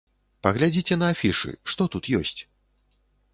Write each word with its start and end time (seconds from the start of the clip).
Паглядзіце 0.45 0.97
на 1.01 1.09
афішы, 1.15 1.53
што 1.75 1.87
тут 1.97 2.11
ёсць? 2.21 2.39